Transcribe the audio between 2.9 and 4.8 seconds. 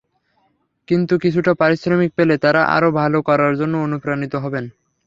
ভালো করার জন্য অনুপ্রাণিত হবেন।